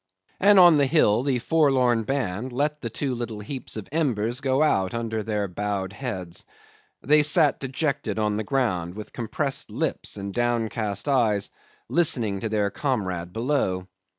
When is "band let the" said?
2.05-2.89